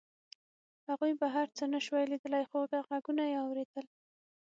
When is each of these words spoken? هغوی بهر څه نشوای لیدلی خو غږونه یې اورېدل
هغوی 0.89 1.13
بهر 1.21 1.47
څه 1.57 1.63
نشوای 1.73 2.05
لیدلی 2.11 2.43
خو 2.49 2.59
غږونه 2.89 3.23
یې 3.31 3.37
اورېدل 3.45 3.85